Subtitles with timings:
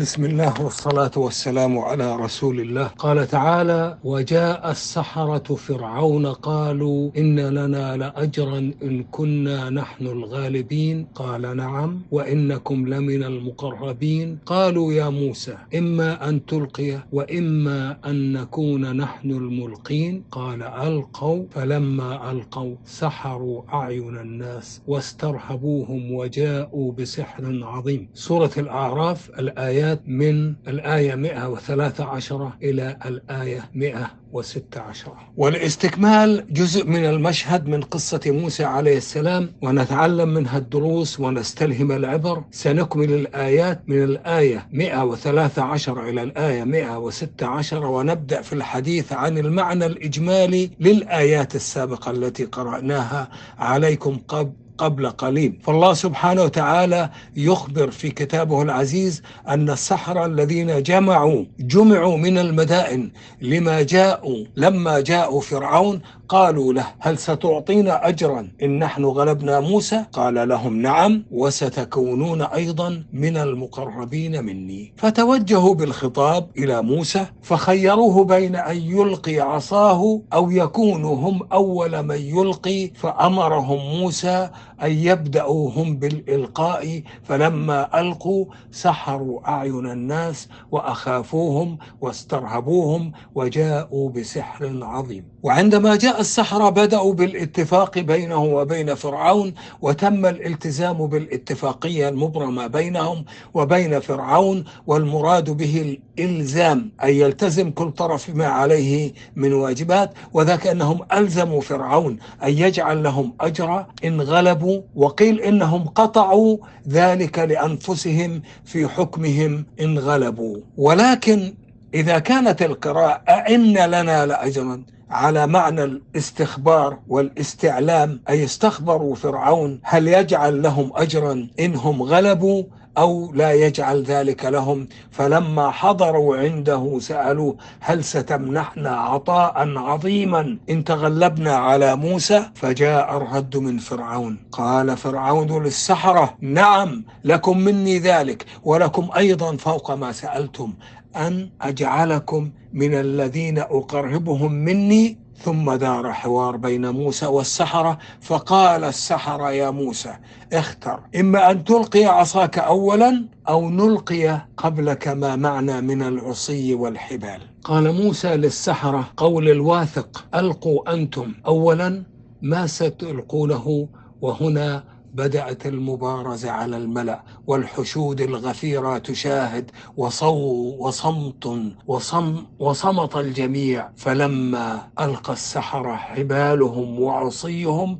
[0.00, 2.86] بسم الله والصلاة والسلام على رسول الله.
[2.86, 11.06] قال تعالى وجاء السحرة فرعون قالوا إن لنا لأجرا إن كنا نحن الغالبين.
[11.14, 12.00] قال نعم.
[12.10, 14.38] وإنكم لمن المقربين.
[14.46, 20.24] قالوا يا موسى إما أن تلقي وإما أن نكون نحن الملقين.
[20.30, 21.44] قال ألقوا.
[21.50, 28.08] فلما ألقوا سحروا أعين الناس واسترهبوهم وجاءوا بسحر عظيم.
[28.14, 38.20] سورة الأعراف الآيات من الآية 113 إلى الآية 116 والإستكمال جزء من المشهد من قصة
[38.26, 42.44] موسى عليه السلام ونتعلم منها الدروس ونستلهم العبر.
[42.50, 51.54] سنكمل الآيات من الآية 113 إلى الآية 116 ونبدأ في الحديث عن المعنى الإجمالي للآيات
[51.54, 55.52] السابقة التي قرأناها عليكم قبل قبل قليل.
[55.62, 63.10] فالله سبحانه وتعالى يخبر في كتابه العزيز أن السحرة الذين جمعوا جمعوا من المدائن
[63.42, 70.48] لما جاءوا لما جاءوا فرعون قالوا له هل ستعطينا أجرا؟ إن نحن غلبنا موسى؟ قال
[70.48, 74.92] لهم نعم وستكونون أيضا من المقربين مني.
[74.96, 82.90] فتوجهوا بالخطاب إلى موسى فخيروه بين أن يلقي عصاه أو يكونوا هم أول من يلقي
[82.94, 84.50] فأمرهم موسى
[84.82, 95.24] أن يبدأوا هم بالإلقاء فلما ألقوا سحروا أعين الناس وأخافوهم واسترهبوهم وجاءوا بسحر عظيم.
[95.42, 104.64] وعندما جاء السحرة بدأوا بالاتفاق بينه وبين فرعون وتم الالتزام بالاتفاقية المبرمة بينهم وبين فرعون
[104.86, 112.18] والمراد به الإلزام أن يلتزم كل طرف ما عليه من واجبات وذاك أنهم ألزموا فرعون
[112.44, 113.86] أن يجعل لهم أجرا.
[114.04, 116.56] إن غلبوا وقيل إنهم قطعوا
[116.88, 121.54] ذلك لأنفسهم في حكمهم إن غلبوا ولكن
[121.94, 130.62] إذا كانت القراءة أئن لنا لأجرا على معنى الاستخبار والاستعلام أي استخبروا فرعون هل يجعل
[130.62, 132.62] لهم أجرا إنهم غلبوا؟
[133.00, 134.88] أو لا يجعل ذلك لهم.
[135.10, 143.78] فلما حضروا عنده سألوه هل ستمنحنا عطاء عظيما؟ إن تغلبنا على موسى فجاء الرد من
[143.78, 144.38] فرعون.
[144.52, 150.72] قال فرعون للسحرة نعم لكم مني ذلك ولكم أيضا فوق ما سألتم.
[151.16, 159.70] أن أجعلكم من الذين أقربهم مني ثم دار حوار بين موسى والسحرة فقال السحرة يا
[159.70, 160.14] موسى
[160.52, 161.00] اختر.
[161.20, 167.40] إما أن تلقي عصاك أولا أو نلقي قبلك ما معنى من العصي والحبال.
[167.64, 172.02] قال موسى للسحرة قول الواثق ألقوا أنتم أولا
[172.42, 173.88] ما ستلقونه
[174.20, 174.84] وهنا
[175.14, 183.90] بدأت المبارزة على الملأ والحشود الغفيرة تشاهد وصو وصمت وصم وصمت الجميع.
[183.96, 187.98] فلما ألقى السحرة حبالهم وعصيهم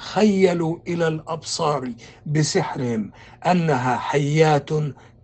[0.00, 1.92] خيلوا إلى الأبصار
[2.26, 3.10] بسحرهم
[3.46, 4.70] أنها حيات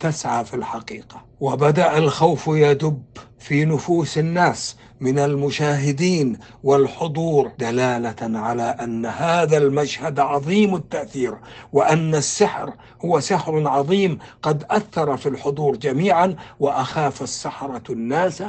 [0.00, 1.24] تسعى في الحقيقة.
[1.40, 3.02] وبدأ الخوف يدب
[3.38, 11.34] في نفوس الناس من المشاهدين والحضور دلالة على أن هذا المشهد عظيم التأثير
[11.72, 12.72] وأن السحر
[13.04, 18.42] هو سحر عظيم قد أثر في الحضور جميعا وأخاف السحرة الناس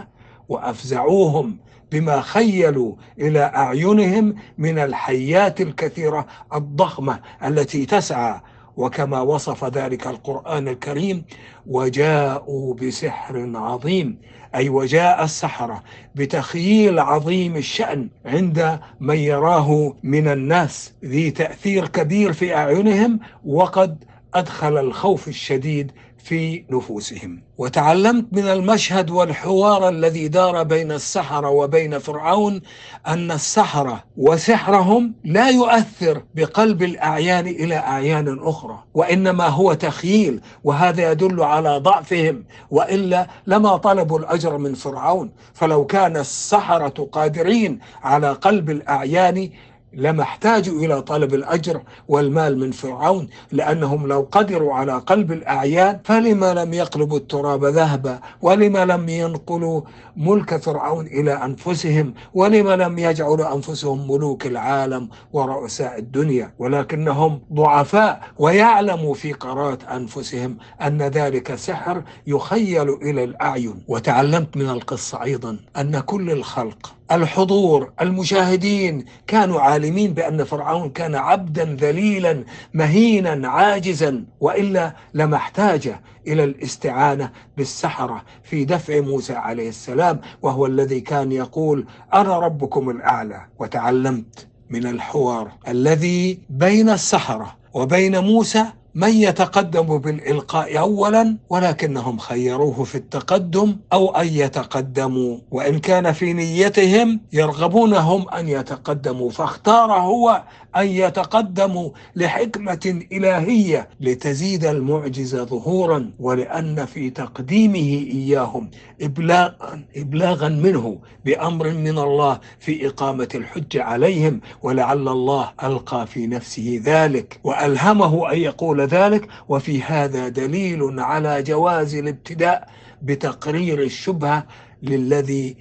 [0.49, 1.57] وأفزعوهم
[1.91, 8.41] بما خيلوا إلى أعينهم من الحيات الكثيرة الضخمة التي تسعى.
[8.77, 11.23] وكما وصف ذلك القرآن الكريم
[11.67, 14.17] وجاءوا بسحر عظيم.
[14.55, 15.83] أي وجاء السحرة
[16.15, 20.93] بتخييل عظيم الشأن عند من يراه من الناس.
[21.05, 25.91] ذي تأثير كبير في أعينهم وقد أدخل الخوف الشديد
[26.23, 27.43] في نفوسهم.
[27.57, 32.61] وتعلمت من المشهد والحوار الذي دار بين السحرة وبين فرعون
[33.07, 41.43] أن السحرة وسحرهم لا يؤثر بقلب الأعيان إلى أعيان أخرى وإنما هو تخييل وهذا يدل
[41.43, 45.31] على ضعفهم وإلا لما طلبوا الأجر من فرعون.
[45.53, 49.49] فلو كان السحرة قادرين على قلب الأعيان
[49.93, 56.53] لما احتاجوا إلى طلب الأجر والمال من فرعون لأنهم لو قدروا على قلب الأعيان فلما
[56.53, 59.81] لم يقلبوا التراب ذهبا؟ ولما لم ينقلوا
[60.17, 69.13] ملك فرعون إلى أنفسهم؟ ولما لم يجعلوا أنفسهم ملوك العالم ورؤساء الدنيا؟ ولكنهم ضعفاء ويعلموا
[69.13, 73.83] في قرات أنفسهم أن ذلك سحر يخيل إلى الأعين.
[73.87, 81.77] وتعلمت من القصة أيضا أن كل الخلق الحضور المشاهدين كانوا عالمين بأن فرعون كان عبدا
[81.79, 82.43] ذليلا
[82.73, 85.95] مهينا عاجزا وإلا لما احتاج
[86.27, 93.41] إلى الاستعانة بالسحرة في دفع موسى عليه السلام وهو الذي كان يقول أنا ربكم الأعلى
[93.59, 98.65] وتعلمت من الحوار الذي بين السحرة وبين موسى
[98.97, 107.19] من يتقدم بالإلقاء أولا ولكنهم خيروه في التقدم أو أن يتقدموا وإن كان في نيتهم
[107.33, 110.43] يرغبون هم أن يتقدموا فاختار هو
[110.77, 118.69] أن يتقدموا لحكمة إلهية لتزيد المعجزة ظهورا ولأن في تقديمه إياهم
[119.01, 126.81] إبلاغا, إبلاغا منه بأمر من الله في إقامة الحج عليهم ولعل الله ألقى في نفسه
[126.83, 132.67] ذلك وألهمه أن يقول ذلك وفي هذا دليل على جواز الابتداء
[133.01, 134.45] بتقرير الشبهة
[134.83, 135.57] للذي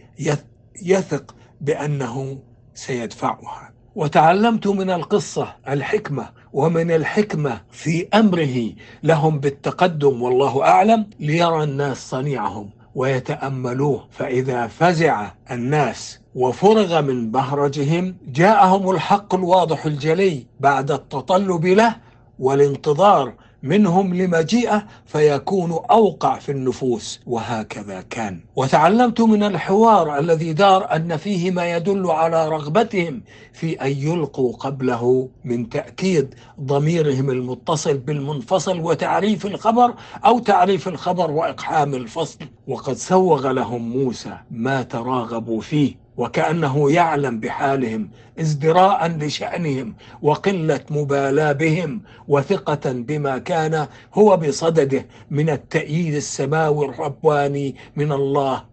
[0.83, 2.39] يثق بأنه
[2.75, 3.73] سيدفعها.
[3.95, 12.71] وتعلمت من القصة الحكمة ومن الحكمة في أمره لهم بالتقدم والله أعلم ليرى الناس صنيعهم
[12.95, 14.09] ويتأملوه.
[14.11, 21.97] فإذا فزع الناس وفرغ من بهرجهم جاءهم الحق الواضح الجلي بعد التطلب له
[22.39, 28.41] والانتظار منهم لمجيئه فيكون أوقع في النفوس وهكذا كان.
[28.57, 33.23] وتعلمت من الحوار الذي دار أن فيه ما يدل على رغبتهم
[33.53, 39.95] في أن يلقوا قبله من تأكيد ضميرهم المتصل بالمنفصل وتعريف الخبر
[40.25, 42.39] أو تعريف الخبر وإقحام الفصل.
[42.69, 46.06] وقد سوغ لهم موسى ما تراغبوا فيه.
[46.17, 48.09] وكأنه يعلم بحالهم
[48.41, 58.13] ازدراء لشأنهم وقلة مبالاة بهم وثقة بما كان هو بصدده من التأييد السماوي الرباني من
[58.13, 58.65] الله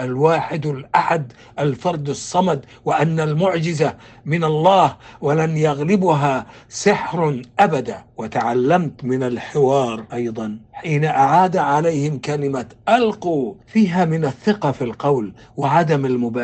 [0.00, 3.94] الواحد, الأحد الفرد الصمد وأن المعجزة
[4.24, 8.04] من الله ولن يغلبها سحر أبدا.
[8.16, 16.06] وتعلمت من الحوار أيضا حين أعاد عليهم كلمة ألقوا فيها من الثقة في القول وعدم
[16.06, 16.41] المبالاة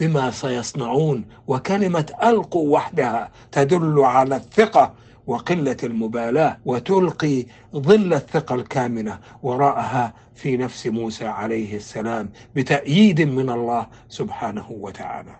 [0.00, 4.92] بما سيصنعون وكلمة ألقوا وحدها تدل على الثقة
[5.26, 7.46] وقلة المبالاة وتلقي
[7.76, 15.36] ظل الثقة الكامنة وراءها في نفس موسى عليه السلام بتأييد من الله سبحانه وتعالى.